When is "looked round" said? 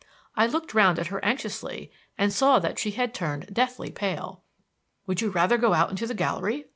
0.47-0.97